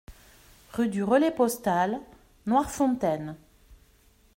Rue 0.73 0.87
du 0.87 1.03
Relais 1.03 1.29
Postal, 1.29 2.01
Noirefontaine 2.47 3.35